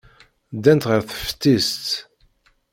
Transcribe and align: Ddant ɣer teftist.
Ddant 0.55 0.87
ɣer 0.89 1.01
teftist. 1.03 1.87